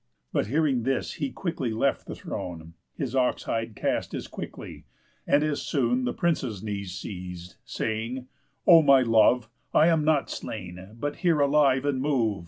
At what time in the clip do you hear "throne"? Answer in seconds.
2.15-2.73